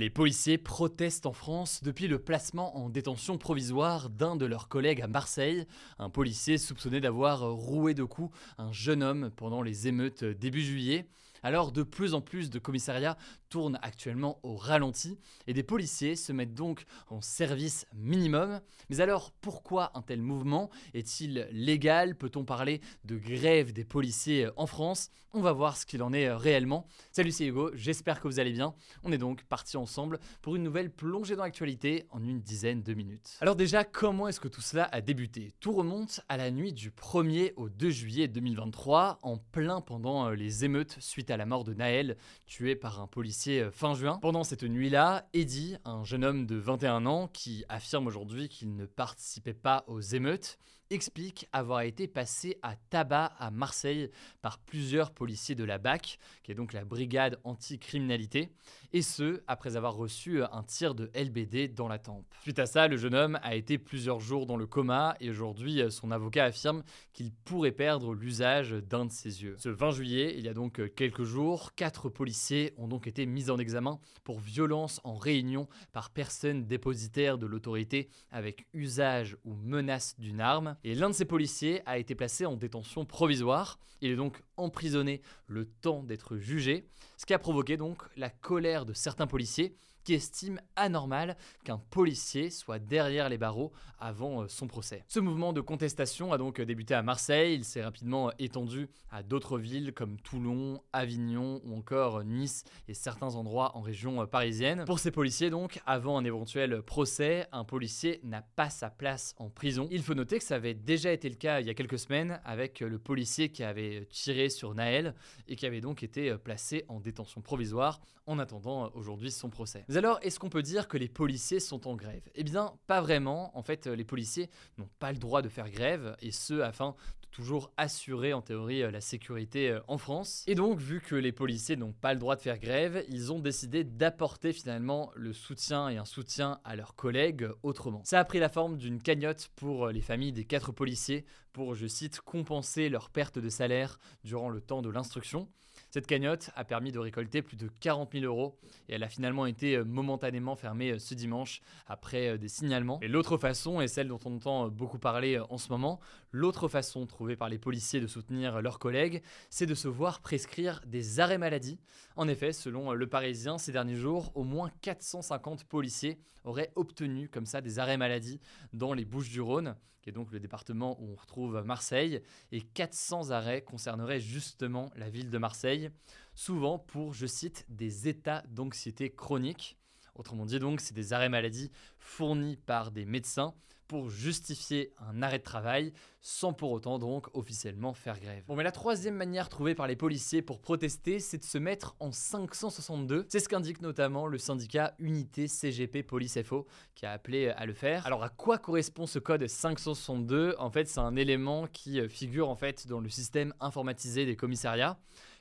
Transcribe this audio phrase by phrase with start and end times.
[0.00, 5.02] Les policiers protestent en France depuis le placement en détention provisoire d'un de leurs collègues
[5.02, 5.66] à Marseille,
[5.98, 11.04] un policier soupçonné d'avoir roué de coups un jeune homme pendant les émeutes début juillet.
[11.42, 13.16] Alors de plus en plus de commissariats
[13.48, 18.60] tournent actuellement au ralenti et des policiers se mettent donc en service minimum.
[18.88, 22.16] Mais alors pourquoi un tel mouvement Est-il légal?
[22.16, 25.10] Peut-on parler de grève des policiers en France?
[25.32, 26.86] On va voir ce qu'il en est réellement.
[27.12, 28.74] Salut c'est Hugo, j'espère que vous allez bien.
[29.04, 32.94] On est donc parti ensemble pour une nouvelle plongée dans l'actualité en une dizaine de
[32.94, 33.36] minutes.
[33.40, 35.52] Alors déjà, comment est-ce que tout cela a débuté?
[35.60, 40.64] Tout remonte à la nuit du 1er au 2 juillet 2023, en plein pendant les
[40.64, 44.18] émeutes suite à la mort de Naël, tué par un policier euh, fin juin.
[44.20, 48.86] Pendant cette nuit-là, Eddie, un jeune homme de 21 ans qui affirme aujourd'hui qu'il ne
[48.86, 50.58] participait pas aux émeutes,
[50.90, 54.10] explique avoir été passé à tabac à Marseille
[54.42, 58.50] par plusieurs policiers de la BAC, qui est donc la brigade anti-criminalité,
[58.92, 62.26] et ce, après avoir reçu un tir de LBD dans la tempe.
[62.42, 65.80] Suite à ça, le jeune homme a été plusieurs jours dans le coma, et aujourd'hui,
[65.90, 69.54] son avocat affirme qu'il pourrait perdre l'usage d'un de ses yeux.
[69.58, 73.50] Ce 20 juillet, il y a donc quelques jours, quatre policiers ont donc été mis
[73.50, 80.18] en examen pour violence en réunion par personne dépositaire de l'autorité avec usage ou menace
[80.18, 80.76] d'une arme.
[80.84, 83.78] Et l'un de ces policiers a été placé en détention provisoire.
[84.00, 88.86] Il est donc emprisonné le temps d'être jugé, ce qui a provoqué donc la colère
[88.86, 94.66] de certains policiers qui estiment anormal qu'un policier soit derrière les barreaux avant euh, son
[94.66, 95.04] procès.
[95.08, 99.58] Ce mouvement de contestation a donc débuté à Marseille, il s'est rapidement étendu à d'autres
[99.58, 104.84] villes comme Toulon, Avignon ou encore Nice et certains endroits en région euh, parisienne.
[104.86, 109.50] Pour ces policiers donc, avant un éventuel procès, un policier n'a pas sa place en
[109.50, 109.88] prison.
[109.90, 112.40] Il faut noter que ça avait déjà été le cas il y a quelques semaines
[112.44, 115.14] avec le policier qui avait tiré sur Naël
[115.48, 119.84] et qui avait donc été placé en détention provisoire en attendant aujourd'hui son procès.
[119.90, 122.22] Mais alors, est-ce qu'on peut dire que les policiers sont en grève?
[122.36, 123.50] Eh bien, pas vraiment.
[123.58, 127.26] En fait, les policiers n'ont pas le droit de faire grève, et ce, afin de
[127.32, 130.44] toujours assurer en théorie la sécurité en France.
[130.46, 133.40] Et donc, vu que les policiers n'ont pas le droit de faire grève, ils ont
[133.40, 138.02] décidé d'apporter finalement le soutien et un soutien à leurs collègues autrement.
[138.04, 141.88] Ça a pris la forme d'une cagnotte pour les familles des quatre policiers pour, je
[141.88, 145.48] cite, compenser leur perte de salaire durant le temps de l'instruction.
[145.90, 148.56] Cette cagnotte a permis de récolter plus de 40 000 euros
[148.88, 153.00] et elle a finalement été euh, momentanément fermée euh, ce dimanche après euh, des signalements.
[153.02, 155.98] Et l'autre façon, et celle dont on entend beaucoup parler en ce moment,
[156.30, 160.80] l'autre façon trouvée par les policiers de soutenir leurs collègues, c'est de se voir prescrire
[160.86, 161.80] des arrêts maladie.
[162.14, 167.46] En effet, selon Le Parisien, ces derniers jours, au moins 450 policiers auraient obtenu comme
[167.46, 168.40] ça des arrêts maladie
[168.72, 172.22] dans les Bouches du Rhône qui est donc le département où on retrouve Marseille,
[172.52, 175.90] et 400 arrêts concerneraient justement la ville de Marseille,
[176.34, 179.76] souvent pour, je cite, des états d'anxiété chronique.
[180.14, 183.54] Autrement dit donc, c'est des arrêts maladie fournis par des médecins
[183.90, 188.44] pour justifier un arrêt de travail sans pour autant donc officiellement faire grève.
[188.46, 191.96] Bon mais la troisième manière trouvée par les policiers pour protester, c'est de se mettre
[191.98, 193.26] en 562.
[193.28, 197.72] C'est ce qu'indique notamment le syndicat Unité CGP Police FO qui a appelé à le
[197.72, 198.06] faire.
[198.06, 202.54] Alors à quoi correspond ce code 562 En fait, c'est un élément qui figure en
[202.54, 205.00] fait dans le système informatisé des commissariats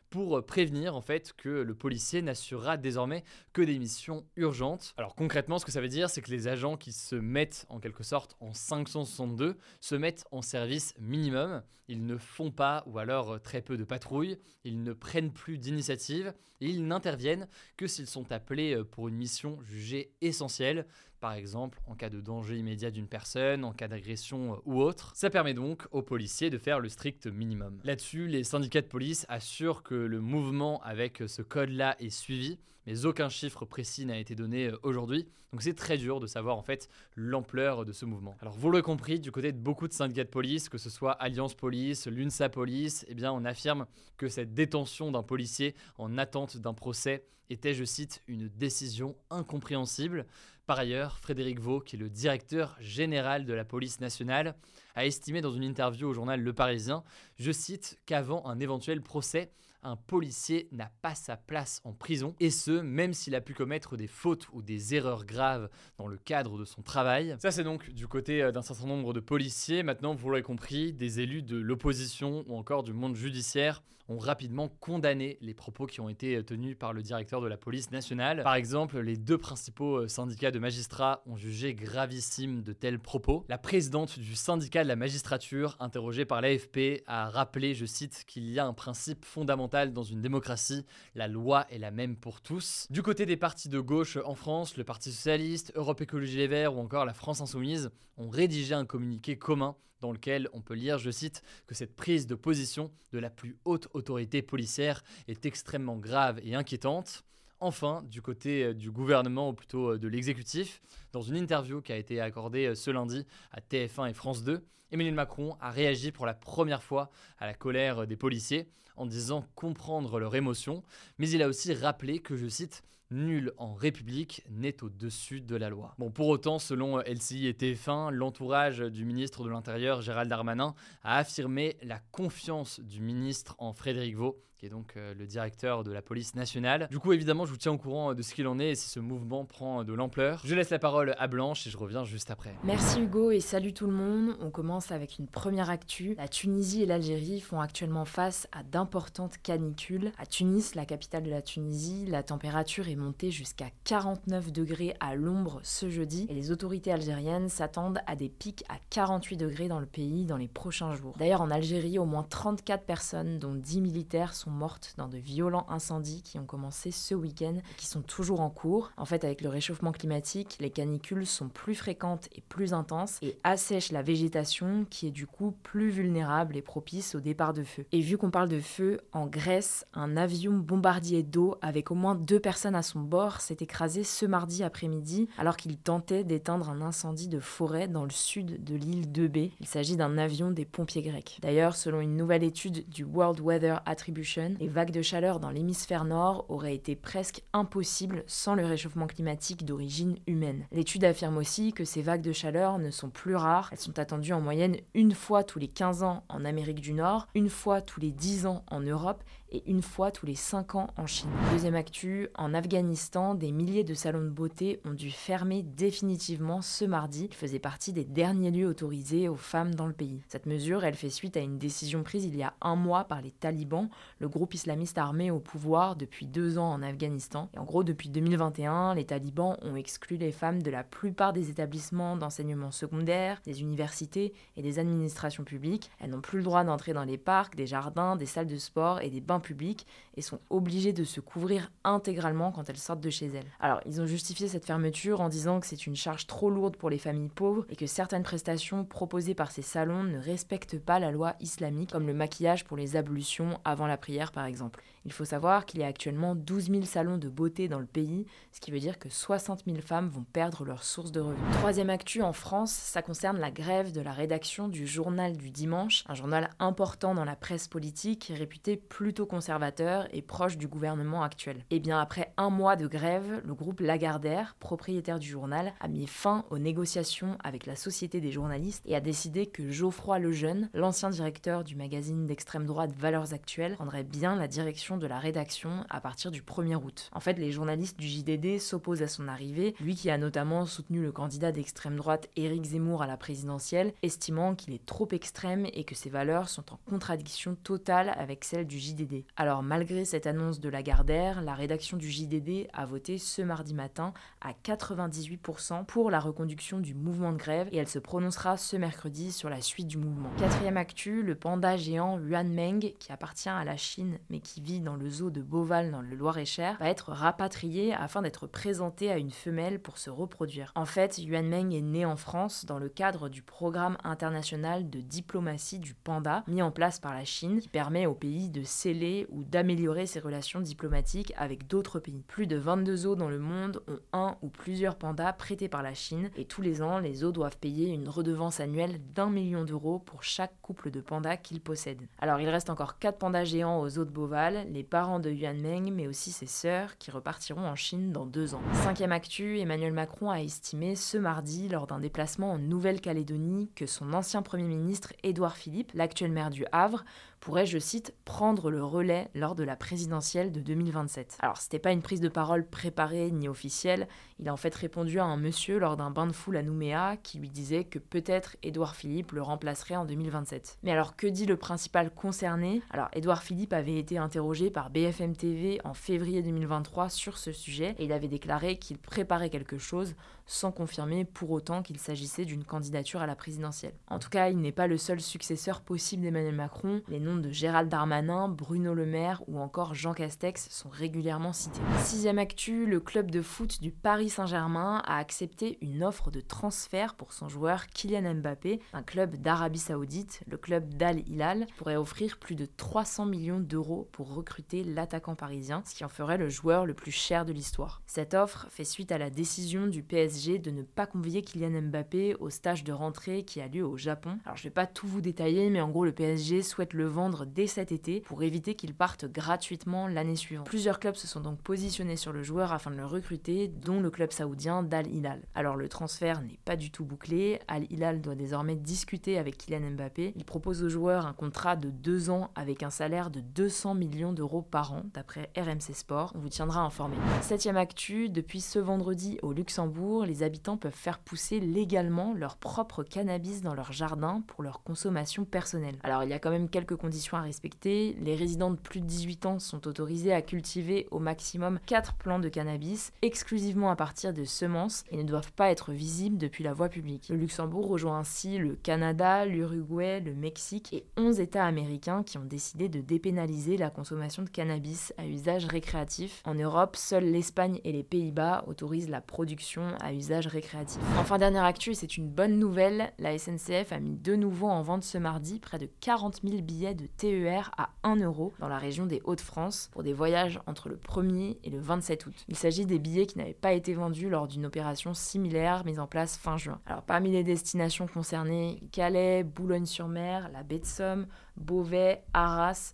[0.09, 4.93] pour prévenir en fait que le policier n'assurera désormais que des missions urgentes.
[4.97, 7.79] Alors concrètement, ce que ça veut dire, c'est que les agents qui se mettent en
[7.79, 11.61] quelque sorte en 562 se mettent en service minimum.
[11.87, 16.33] Ils ne font pas ou alors très peu de patrouilles, ils ne prennent plus d'initiative
[16.61, 17.47] ils n'interviennent
[17.77, 20.85] que s'ils sont appelés pour une mission jugée essentielle
[21.19, 25.11] par exemple en cas de danger immédiat d'une personne, en cas d'agression euh, ou autre.
[25.15, 27.79] Ça permet donc aux policiers de faire le strict minimum.
[27.83, 33.05] Là-dessus, les syndicats de police assurent que le mouvement avec ce code-là est suivi, mais
[33.05, 36.61] aucun chiffre précis n'a été donné euh, aujourd'hui, donc c'est très dur de savoir en
[36.61, 38.35] fait l'ampleur de ce mouvement.
[38.41, 41.13] Alors vous l'aurez compris, du côté de beaucoup de syndicats de police, que ce soit
[41.13, 43.87] Alliance Police, l'UNSA Police, eh bien on affirme
[44.17, 50.27] que cette détention d'un policier en attente d'un procès était, je cite, une décision incompréhensible.
[50.69, 54.53] Par ailleurs, Frédéric Vaux, qui est le directeur général de la police nationale,
[54.93, 57.03] a estimé dans une interview au journal Le Parisien,
[57.39, 59.49] je cite, qu'avant un éventuel procès,
[59.81, 63.97] un policier n'a pas sa place en prison, et ce, même s'il a pu commettre
[63.97, 67.35] des fautes ou des erreurs graves dans le cadre de son travail.
[67.39, 70.93] Ça c'est donc du côté euh, d'un certain nombre de policiers, maintenant vous l'aurez compris,
[70.93, 76.01] des élus de l'opposition ou encore du monde judiciaire ont rapidement condamné les propos qui
[76.01, 78.41] ont été tenus par le directeur de la police nationale.
[78.43, 83.45] Par exemple, les deux principaux euh, syndicats de magistrats ont jugé gravissime de tels propos.
[83.47, 88.49] La présidente du syndicat de la magistrature, interrogée par l'AFP, a rappelé, je cite, qu'il
[88.49, 92.87] y a un principe fondamental dans une démocratie, la loi est la même pour tous.
[92.89, 96.75] Du côté des partis de gauche en France, le Parti socialiste, Europe Écologie Les Verts
[96.75, 100.97] ou encore la France Insoumise ont rédigé un communiqué commun dans lequel on peut lire,
[100.97, 105.97] je cite, que cette prise de position de la plus haute autorité policière est extrêmement
[105.97, 107.23] grave et inquiétante.
[107.61, 110.81] Enfin, du côté euh, du gouvernement, ou plutôt euh, de l'exécutif,
[111.11, 114.63] dans une interview qui a été accordée euh, ce lundi à TF1 et France 2,
[114.91, 119.45] Emmanuel Macron a réagi pour la première fois à la colère des policiers en disant
[119.55, 120.83] comprendre leur émotion,
[121.17, 125.69] mais il a aussi rappelé que, je cite, Nul en République n'est au-dessus de la
[125.69, 125.95] loi.
[125.97, 131.17] Bon, pour autant, selon LCI et TF1, l'entourage du ministre de l'Intérieur, Gérald Darmanin, a
[131.17, 135.91] affirmé la confiance du ministre en Frédéric Vaux, qui est donc euh, le directeur de
[135.91, 136.87] la police nationale.
[136.91, 138.89] Du coup, évidemment, je vous tiens au courant de ce qu'il en est et si
[138.89, 140.41] ce mouvement prend de l'ampleur.
[140.45, 140.79] Je laisse la
[141.17, 142.53] à Blanche et je reviens juste après.
[142.63, 144.35] Merci Hugo et salut tout le monde.
[144.41, 146.15] On commence avec une première actu.
[146.17, 150.11] La Tunisie et l'Algérie font actuellement face à d'importantes canicules.
[150.17, 155.15] À Tunis, la capitale de la Tunisie, la température est montée jusqu'à 49 degrés à
[155.15, 159.79] l'ombre ce jeudi et les autorités algériennes s'attendent à des pics à 48 degrés dans
[159.79, 161.15] le pays dans les prochains jours.
[161.17, 165.65] D'ailleurs, en Algérie, au moins 34 personnes, dont 10 militaires, sont mortes dans de violents
[165.69, 168.91] incendies qui ont commencé ce week-end et qui sont toujours en cours.
[168.97, 170.88] En fait, avec le réchauffement climatique, les canicules
[171.25, 175.89] sont plus fréquentes et plus intenses et assèchent la végétation qui est du coup plus
[175.89, 177.85] vulnérable et propice au départ de feu.
[177.91, 182.15] Et vu qu'on parle de feu, en Grèce, un avion bombardier d'eau avec au moins
[182.15, 186.81] deux personnes à son bord s'est écrasé ce mardi après-midi alors qu'il tentait d'éteindre un
[186.81, 189.37] incendie de forêt dans le sud de l'île de B.
[189.59, 191.39] Il s'agit d'un avion des pompiers grecs.
[191.41, 196.05] D'ailleurs, selon une nouvelle étude du World Weather Attribution, les vagues de chaleur dans l'hémisphère
[196.05, 200.65] nord auraient été presque impossibles sans le réchauffement climatique d'origine humaine.
[200.79, 204.31] L'étude affirme aussi que ces vagues de chaleur ne sont plus rares, elles sont attendues
[204.31, 207.99] en moyenne une fois tous les 15 ans en Amérique du Nord, une fois tous
[207.99, 211.29] les 10 ans en Europe et une fois tous les 5 ans en Chine.
[211.51, 216.85] Deuxième actu, en Afghanistan, des milliers de salons de beauté ont dû fermer définitivement ce
[216.85, 217.27] mardi.
[217.31, 220.21] Ils faisaient partie des derniers lieux autorisés aux femmes dans le pays.
[220.27, 223.21] Cette mesure, elle fait suite à une décision prise il y a un mois par
[223.21, 227.49] les talibans, le groupe islamiste armé au pouvoir depuis deux ans en Afghanistan.
[227.53, 231.49] Et en gros, depuis 2021, les talibans ont exclu les femmes de la plupart des
[231.49, 235.89] établissements d'enseignement secondaire, des universités et des administrations publiques.
[235.99, 239.01] Elles n'ont plus le droit d'entrer dans les parcs, des jardins, des salles de sport
[239.01, 243.09] et des bains publics et sont obligées de se couvrir intégralement quand elles sortent de
[243.09, 243.51] chez elles.
[243.59, 246.89] Alors, ils ont justifié cette fermeture en disant que c'est une charge trop lourde pour
[246.89, 251.11] les familles pauvres et que certaines prestations proposées par ces salons ne respectent pas la
[251.11, 254.83] loi islamique, comme le maquillage pour les ablutions avant la prière par exemple.
[255.05, 258.25] Il faut savoir qu'il y a actuellement 12 000 salons de beauté dans le pays,
[258.51, 261.43] ce qui veut dire que 60 000 femmes vont perdre leur source de revenus.
[261.53, 266.03] Troisième actu en France, ça concerne la grève de la rédaction du Journal du Dimanche,
[266.07, 271.57] un journal important dans la presse politique, réputé plutôt conservateur et proche du gouvernement actuel.
[271.69, 275.87] Et eh bien après un mois de grève, le groupe Lagardère, propriétaire du journal, a
[275.87, 280.69] mis fin aux négociations avec la Société des journalistes et a décidé que Geoffroy Lejeune,
[280.73, 285.85] l'ancien directeur du magazine d'extrême droite Valeurs Actuelles, prendrait bien la direction de la rédaction
[285.89, 287.09] à partir du 1er août.
[287.13, 291.01] En fait, les journalistes du JDD s'opposent à son arrivée, lui qui a notamment soutenu
[291.01, 295.83] le candidat d'extrême droite Éric Zemmour à la présidentielle, estimant qu'il est trop extrême et
[295.83, 299.23] que ses valeurs sont en contradiction totale avec celles du JDD.
[299.35, 304.13] Alors malgré cette annonce de Lagardère, la rédaction du JDD a voté ce mardi matin
[304.41, 309.31] à 98% pour la reconduction du mouvement de grève et elle se prononcera ce mercredi
[309.31, 310.29] sur la suite du mouvement.
[310.37, 314.78] Quatrième actu, le panda géant Yuan Meng, qui appartient à la Chine mais qui vit
[314.83, 319.17] dans le zoo de Beauval dans le Loir-et-Cher va être rapatrié afin d'être présenté à
[319.17, 320.71] une femelle pour se reproduire.
[320.75, 324.99] En fait, Yuan Meng est né en France dans le cadre du programme international de
[325.01, 329.27] diplomatie du panda mis en place par la Chine qui permet au pays de sceller
[329.29, 332.23] ou d'améliorer ses relations diplomatiques avec d'autres pays.
[332.27, 335.93] Plus de 22 zoos dans le monde ont un ou plusieurs pandas prêtés par la
[335.93, 339.99] Chine et tous les ans, les zoos doivent payer une redevance annuelle d'un million d'euros
[339.99, 342.07] pour chaque couple de pandas qu'ils possèdent.
[342.19, 345.59] Alors il reste encore 4 pandas géants aux zoo de Beauval, les parents de Yuan
[345.59, 348.61] Meng, mais aussi ses sœurs, qui repartiront en Chine dans deux ans.
[348.73, 354.13] Cinquième actu, Emmanuel Macron a estimé ce mardi, lors d'un déplacement en Nouvelle-Calédonie, que son
[354.13, 357.03] ancien Premier ministre Édouard Philippe, l'actuel maire du Havre,
[357.39, 361.37] pourrait, je cite, prendre le relais lors de la présidentielle de 2027.
[361.39, 364.07] Alors, c'était pas une prise de parole préparée ni officielle,
[364.39, 367.17] il a en fait répondu à un monsieur lors d'un bain de foule à Nouméa
[367.21, 370.77] qui lui disait que peut-être Édouard Philippe le remplacerait en 2027.
[370.83, 372.81] Mais alors, que dit le principal concerné?
[372.89, 377.95] Alors, Édouard Philippe avait été interrogé par BFM TV en février 2023 sur ce sujet
[377.99, 380.15] et il avait déclaré qu'il préparait quelque chose
[380.45, 383.93] sans confirmer pour autant qu'il s'agissait d'une candidature à la présidentielle.
[384.07, 387.01] En tout cas, il n'est pas le seul successeur possible d'Emmanuel Macron.
[387.37, 391.79] De Gérald Darmanin, Bruno Le Maire ou encore Jean Castex sont régulièrement cités.
[391.99, 397.15] Sixième actu, le club de foot du Paris Saint-Germain a accepté une offre de transfert
[397.15, 402.37] pour son joueur Kylian Mbappé, un club d'Arabie Saoudite, le club d'Al Hilal, pourrait offrir
[402.39, 406.85] plus de 300 millions d'euros pour recruter l'attaquant parisien, ce qui en ferait le joueur
[406.85, 408.01] le plus cher de l'histoire.
[408.07, 412.35] Cette offre fait suite à la décision du PSG de ne pas convier Kylian Mbappé
[412.39, 414.39] au stage de rentrée qui a lieu au Japon.
[414.45, 417.18] Alors je vais pas tout vous détailler, mais en gros le PSG souhaite le vendre
[417.45, 420.67] dès cet été pour éviter qu'il parte gratuitement l'année suivante.
[420.67, 424.09] Plusieurs clubs se sont donc positionnés sur le joueur afin de le recruter, dont le
[424.09, 425.41] club saoudien d'Al Hilal.
[425.53, 429.91] Alors le transfert n'est pas du tout bouclé, Al Hilal doit désormais discuter avec Kylian
[429.91, 430.33] Mbappé.
[430.35, 434.31] Il propose au joueur un contrat de deux ans avec un salaire de 200 millions
[434.31, 436.31] d'euros par an, d'après RMC Sport.
[436.35, 437.17] On vous tiendra informé.
[437.41, 443.03] Septième actu, depuis ce vendredi au Luxembourg, les habitants peuvent faire pousser légalement leur propre
[443.03, 445.97] cannabis dans leur jardin pour leur consommation personnelle.
[446.03, 448.15] Alors il y a quand même quelques conditions à respecter.
[448.21, 452.39] Les résidents de plus de 18 ans sont autorisés à cultiver au maximum 4 plants
[452.39, 456.73] de cannabis exclusivement à partir de semences et ne doivent pas être visibles depuis la
[456.73, 457.29] voie publique.
[457.29, 462.45] Le Luxembourg rejoint ainsi le Canada, l'Uruguay, le Mexique et 11 États américains qui ont
[462.45, 466.41] décidé de dépénaliser la consommation de cannabis à usage récréatif.
[466.45, 471.01] En Europe, seuls l'Espagne et les Pays-Bas autorisent la production à usage récréatif.
[471.17, 475.03] Enfin, dernière actu, c'est une bonne nouvelle, la SNCF a mis de nouveau en vente
[475.03, 479.21] ce mardi près de 40 000 billets TER à 1 euro dans la région des
[479.23, 482.45] Hauts-de-France pour des voyages entre le 1er et le 27 août.
[482.47, 486.07] Il s'agit des billets qui n'avaient pas été vendus lors d'une opération similaire mise en
[486.07, 486.79] place fin juin.
[486.85, 491.27] Alors parmi les destinations concernées, Calais, Boulogne-sur-Mer, la baie de Somme,
[491.57, 492.93] Beauvais, Arras,